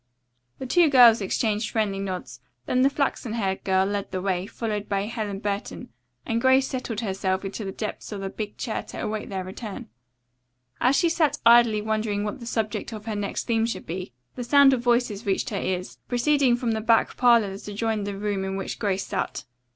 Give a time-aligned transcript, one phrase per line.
[0.57, 2.39] The two girls exchanged friendly nods.
[2.65, 5.89] Then the flaxen haired girl led the way, followed by Helen Burton,
[6.25, 9.89] and Grace settled herself in the depths of a big chair to await their return.
[10.79, 14.43] As she sat idly wondering what the subject of her next theme should be, the
[14.43, 18.43] sound of voices reached her ears, proceeding from the back parlor that adjoined the room
[18.43, 19.45] in which Grace sat.